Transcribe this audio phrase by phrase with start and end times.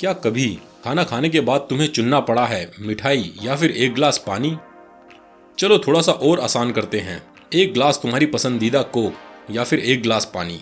[0.00, 4.24] क्या कभी खाना खाने के बाद तुम्हें चुनना पड़ा है, मिठाई या फिर एक गिलास
[4.26, 4.56] पानी?
[5.58, 7.22] चलो थोड़ा सा और आसान करते हैं।
[7.54, 9.14] एक गिलास तुम्हारी पसंदीदा कोक
[9.50, 10.60] या फिर एक गिलास पानी।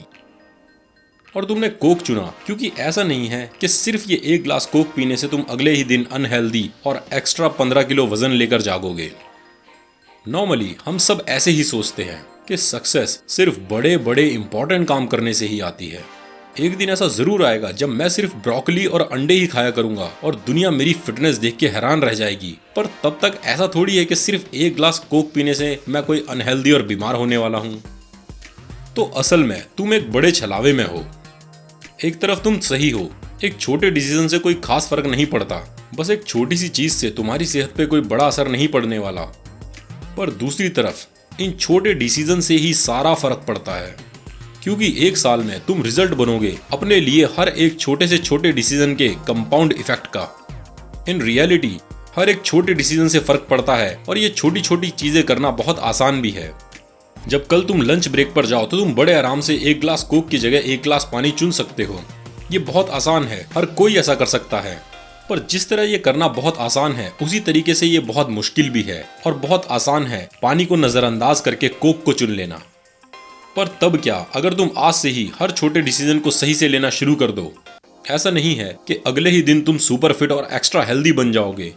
[1.36, 5.16] और तुमने कोक चुना, क्योंकि ऐसा नहीं है कि सिर्फ़ ये एक गिलास कोक पीने
[5.16, 9.12] से तुम अगले ही दिन अनहेल्दी और एक्स्ट्रा पंद्रह किलो वज़न लेकर जागोगे।
[10.29, 15.34] नॉर्मली हम सब ऐसे ही सोचते हैं कि सक्सेस सिर्फ़ बड़े बड़े इंपॉर्टेंट काम करने
[15.34, 16.15] से ही आती है।
[16.60, 20.34] एक दिन ऐसा ज़रूर आएगा जब मैं सिर्फ़ ब्रोकली और अंडे ही खाया करूँगा और
[20.36, 24.14] दुनिया मेरी फिटनेस देख के हैरान रह जाएगी। पर तब तक ऐसा थोड़ी है कि
[24.14, 27.82] सिर्फ़ एक ग्लास कोक पीने से मैं कोई अनहेल्दी और बीमार होने वाला हूँ।
[28.96, 31.04] तो असल में तुम एक बड़े छलावे में हो।
[32.05, 33.10] एक तरफ़ तुम सही हो,
[33.44, 35.62] एक छोटे डिसीज़न से कोई खास फ़र्क नहीं पड़ता।
[35.94, 39.22] बस एक छोटी सी चीज़ से तुम्हारी सेहत पे कोई बड़ा असर नहीं पड़ने वाला।
[40.16, 41.06] पर दूसरी तरफ़
[41.42, 43.94] इन छोटे डिसीज़न से ही सारा फ़र्क पड़ता है।
[44.66, 48.94] क्योंकि एक साल में तुम रिज़ल्ट बनोगे अपने लिए हर एक छोटे से छोटे डिसीज़न
[48.94, 51.70] के कंपाउंड इफ़ेक्ट का। इन रियलिटी,
[52.16, 55.78] हर एक छोटे डिसीज़न से फ़र्क पड़ता है और ये छोटी छोटी चीज़ें करना बहुत
[55.80, 56.50] आसान भी है।
[57.16, 60.28] जब कल तुम लंच ब्रेक पर जाओ तो तुम बड़े आराम से एक ग्लास कोक
[60.28, 62.02] की जगह एक ग्लास पानी चुन सकते हो।
[62.52, 64.80] ये बहुत आसान है, हर कोई ऐसा कर सकता है।
[65.30, 68.82] पर जिस तरह ये करना बहुत आसान है, उसी तरीके से ये बहुत मुश्किल भी
[68.82, 72.62] है और बहुत आसान है पानी को नजरअंदाज करके कोक को चुन लेना।
[73.56, 74.26] पर तब क्या?
[74.34, 77.52] अगर तुम आज से ही हर छोटे डिसीज़न को सही से लेना शुरू कर दो।
[78.10, 81.74] ऐसा नहीं है कि अगले ही दिन तुम सुपर फिट और एक्स्ट्रा हेल्दी बन जाओगे।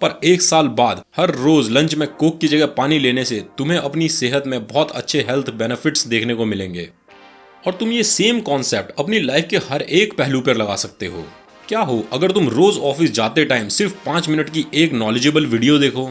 [0.00, 3.78] पर एक साल बाद, हर रोज लंच में कोक की जगह पानी लेने से तुम्हें
[3.78, 6.88] अपनी सेहत में बहुत अच्छे हेल्थ बेनिफिट्स देखने को मिलेंगे।
[7.66, 11.24] और तुम ये सेम कॉन्सेप्ट अपनी लाइफ के हर एक पहलू पर लगा सकते हो।
[11.68, 15.78] क्या हो, अगर तुम रोज ऑफ़िस जाते टाइम सिर्फ़ पाँच मिनट की एक नॉलेजेबल वीडियो
[15.78, 16.10] देखो?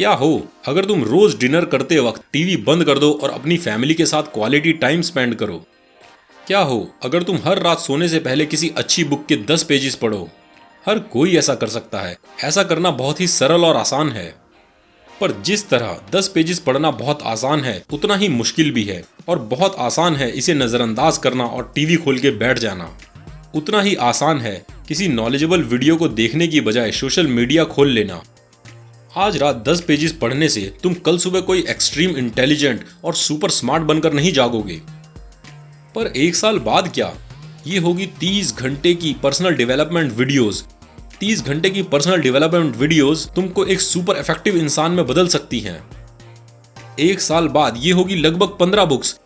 [0.00, 0.46] क्या हो?
[0.68, 4.22] अगर तुम रोज डिनर करते वक्त टीवी बंद कर दो और अपनी फैमिली के साथ
[4.22, 5.56] क्वालिटी टाइम स्पेंड करो,
[6.46, 6.88] क्या हो?
[7.04, 10.28] अगर तुम हर रात सोने से पहले किसी अच्छी बुक के दस पेजेस पढ़ो,
[10.86, 14.26] हर कोई ऐसा कर सकता है। ऐसा करना बहुत ही सरल और आसान है।
[15.08, 19.38] पर जिस तरह 10 पेजेस पढ़ना बहुत आसान है, उतना ही मुश्किल भी है और
[19.38, 22.90] बहुत आसान है इसे नज़रअंदाज करना और टीवी खोल के बैठ जाना।
[23.54, 28.22] उतना ही आसान है किसी नॉलेजेबल वीडियो को देखने की बजाय सोशल मीडिया खोल लेना।
[29.16, 33.82] आज रात 10 पेजेस पढ़ने से तुम कल सुबह कोई एक्सट्रीम इंटेलिजेंट और सुपर स्मार्ट
[33.82, 34.80] बनकर नहीं जागोगे।
[35.94, 37.12] पर एक साल बाद क्या?
[37.66, 40.64] ये होगी 30 घंटे की पर्सनल डेवलपमेंट वीडियोस
[41.20, 45.80] 30 घंटे की पर्सनल डेवलपमेंट वीडियोस तुमको एक सुपर इफ़ेक्टिव इंसान में बदल सकती हैं।
[47.00, 49.18] एक साल बाद ये होगी लगभग 15 बुक्स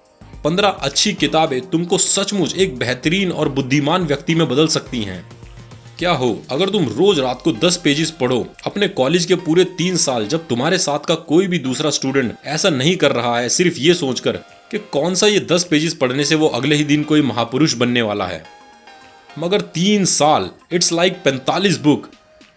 [0.45, 5.25] 15 अच्छी किताबें तुमको सचमुच एक बेहतरीन और बुद्धिमान व्यक्ति में बदल सकती हैं।
[5.99, 6.43] क्या हो?
[6.51, 10.47] अगर तुम रोज रात को 10 पेजेस पढ़ो, अपने कॉलेज के पूरे तीन साल जब
[10.49, 14.37] तुम्हारे साथ का कोई भी दूसरा स्टूडेंट ऐसा नहीं कर रहा है, सिर्फ़ ये सोचकर
[14.71, 18.03] कि कौन सा ये दस पेजेस पढ़ने से वो अगले ही दिन कोई महापुरुष बनने
[18.03, 18.43] वाला है।
[19.39, 22.11] मगर तीन साल इट्स लाइक पैंतालीस बुक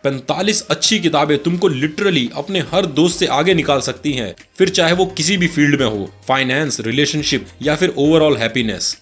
[0.03, 4.93] पैंतालीस अच्छी किताबें तुमको लिटरली अपने हर दोस्त से आगे निकाल सकती हैं, फिर चाहे
[4.93, 8.95] वो किसी भी फ़ील्ड में हो फाइनेंस रिलेशनशिप या फिर ओवरऑल हैप्पीनेस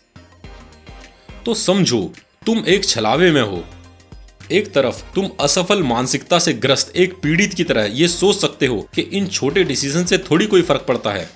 [1.46, 2.02] तो समझो,
[2.46, 3.64] तुम एक छलावे में हो
[4.52, 8.82] एक तरफ़ तुम असफल मानसिकता से ग्रस्त एक पीड़ित की तरह ये सोच सकते हो
[8.96, 11.30] कि इन छोटे डिसीज़न से थोड़ी कोई फ़र्क पड़ता है।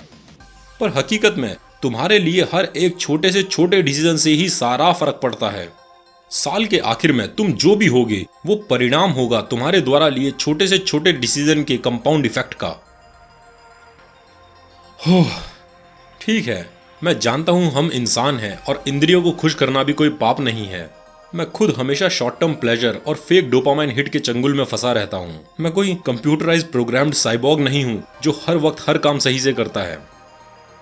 [0.79, 5.19] पर हकीकत में, तुम्हारे लिए हर एक छोटे से छोटे डिसीज़न से ही सारा फ़र्क
[5.23, 5.67] पड़ता है।
[6.31, 10.67] साल के आखिर में तुम जो भी होगे, वो परिणाम होगा तुम्हारे द्वारा लिए छोटे
[10.67, 12.75] से छोटे डिसीज़न के कंपाउंड इफ़ेक्ट का।
[15.07, 15.25] हो
[16.21, 16.69] ठीक है।
[17.03, 20.65] मैं जानता हूँ हम इंसान हैं और इंद्रियों को खुश करना भी कोई पाप नहीं
[20.65, 20.98] है।
[21.35, 25.17] मैं खुद हमेशा शॉर्ट टर्म प्लेजर और फेक डोपामाइन हिट के चंगुल में फंसा रहता
[25.17, 29.53] हूँ। मैं कोई कंप्यूटराइज प्रोग्राम्ड साइबॉग नहीं हूँ, जो हर वक्त हर काम सही से
[29.53, 29.97] करता है।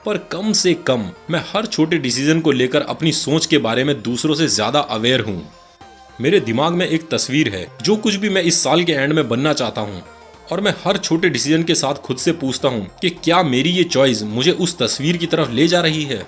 [0.06, 4.02] पर कम से कम, मैं हर छोटे डिसीज़न को लेकर अपनी सोच के बारे में
[4.02, 5.42] दूसरों से ज़्यादा अवेयर हूँ।
[6.22, 9.28] मेरे दिमाग में एक तस्वीर है, जो कुछ भी मैं इस साल के एंड में
[9.30, 10.04] बनना चाहता हूँ।
[10.52, 13.84] और मैं हर छोटे डिसीज़न के साथ खुद से पूछता हूँ कि क्या मेरी ये
[13.84, 16.26] चॉइस मुझे उस तस्वीर की तरफ़ ले जा रही है?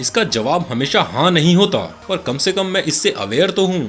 [0.00, 1.78] इसका जवाब हमेशा हाँ नहीं होता,
[2.08, 3.88] पर कम से कम मैं इससे अवेयर तो हूँ।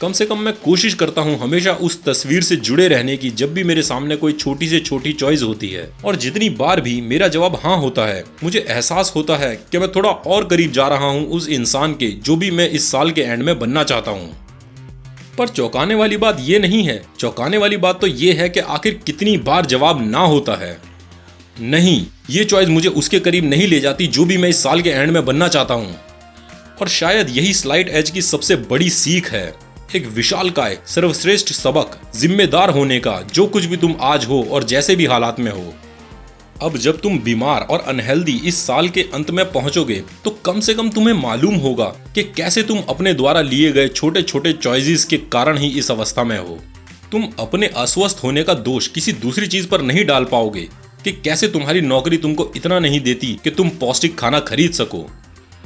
[0.00, 3.52] कम से कम मैं कोशिश करता हूँ हमेशा उस तस्वीर से जुड़े रहने की जब
[3.54, 7.28] भी मेरे सामने कोई छोटी से छोटी चॉइस होती है। और जितनी बार भी मेरा
[7.28, 11.06] जवाब हाँ होता है, मुझे एहसास होता है कि मैं थोड़ा और करीब जा रहा
[11.06, 14.36] हूँ उस इंसान के जो भी मैं इस साल के एंड में बनना चाहता हूँ।
[15.38, 19.00] पर चौंकाने वाली बात ये नहीं है। चौंकाने वाली बात तो ये है कि आखिर
[19.06, 20.78] कितनी बार जवाब ना होता है।
[21.60, 24.90] नहीं, ये चॉइस मुझे उसके करीब नहीं ले जाती जो भी मैं इस साल के
[24.90, 25.96] एंड में बनना चाहता हूँ।
[26.80, 29.52] और शायद यही स्लाइड एज की सबसे बड़ी सीख है।
[29.96, 34.64] एक विशाल काय सर्वश्रेष्ठ सबक, जिम्मेदार होने का, जो कुछ भी तुम आज हो और
[34.64, 35.74] जैसे भी हालात में हो।
[36.62, 40.74] अब जब तुम बीमार और अनहेल्दी इस साल के अंत में पहुंचोगे तो कम से
[40.74, 41.84] कम तुम्हें मालूम होगा
[42.14, 46.24] कि कैसे तुम अपने द्वारा लिए गए छोटे छोटे चॉइसेस के कारण ही इस अवस्था
[46.24, 46.58] में हो।
[47.12, 50.68] तुम अपने अस्वस्थ होने का दोष किसी दूसरी चीज़ पर नहीं डाल पाओगे।
[51.04, 55.06] कि कैसे तुम्हारी नौकरी तुमको इतना नहीं देती कि तुम पौष्टिक खाना खरीद सको।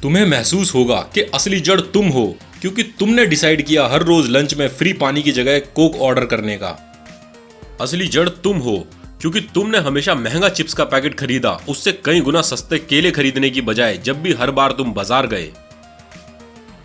[0.03, 2.27] तुम्हें महसूस होगा कि असली जड़ तुम हो,
[2.61, 6.57] क्योंकि तुमने डिसाइड किया हर रोज लंच में फ्री पानी की जगह कोक ऑर्डर करने
[6.57, 6.77] का।
[7.81, 8.77] असली जड़ तुम हो,
[9.21, 13.61] क्योंकि तुमने हमेशा महँगा चिप्स का पैकेट खरीदा, उससे कई गुना सस्ते केले खरीदने की
[13.63, 15.51] बजाय जब भी हर बार तुम बाज़ार गए।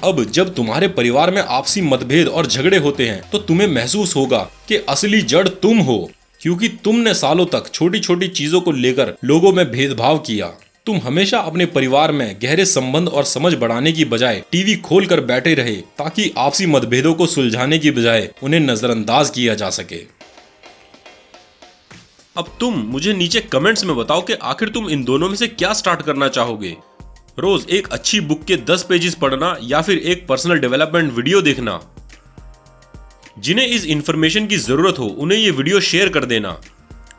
[0.04, 4.40] अब जब तुम्हारे परिवार में आपसी मतभेद और झगड़े होते हैं तो तुम्हें महसूस होगा
[4.68, 6.10] कि असली जड़ तुम हो।
[6.41, 10.47] क्योंकि तुमने सालों तक छोटी छोटी चीज़ों को लेकर लोगों में भेदभाव किया।
[10.86, 15.21] तुम हमेशा अपने परिवार में गहरे संबंध और समझ बढ़ाने की बजाय टीवी खोल कर
[15.21, 20.01] बैठे रहे ताकि आपसी मतभेदों को सुलझाने की बजाय उन्हें नजरअंदाज किया जा सके।
[22.36, 25.74] अब तुम मुझे नीचे कमेंट्स में बताओ कि आखिर तुम इन दोनों में से क्या
[25.74, 26.75] स्टार्ट करना चाहोगे।
[27.39, 31.80] रोज एक अच्छी बुक के दस पेजेस पढ़ना या फिर एक पर्सनल डेवलपमेंट वीडियो देखना।
[33.38, 36.60] जिन्हें इस इंफॉर्मेशन की ज़रूरत हो, उन्हें ये वीडियो शेयर कर देना।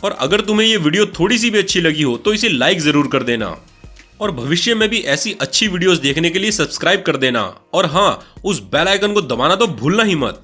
[0.04, 3.08] और अगर तुम्हें ये वीडियो थोड़ी सी भी अच्छी लगी हो तो इसे लाइक ज़रूर
[3.08, 3.56] कर देना।
[4.20, 7.42] और भविष्य में भी ऐसी अच्छी वीडियोस देखने के लिए सब्सक्राइब कर देना।
[7.74, 10.42] और हाँ उस बेल आइकन को दबाना तो भूलना ही मत।